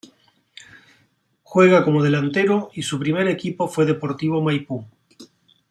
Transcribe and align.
Juega 1.43 1.83
como 1.85 2.01
delantero 2.01 2.71
y 2.73 2.81
su 2.81 2.97
primer 2.97 3.27
equipo 3.27 3.67
fue 3.67 3.85
Deportivo 3.85 4.41
Maipú. 4.41 4.83